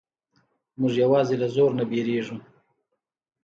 موږ 0.79 0.93
یوازې 1.03 1.35
له 1.41 1.47
زور 1.55 1.71
نه 1.79 1.83
وېریږو. 1.89 2.37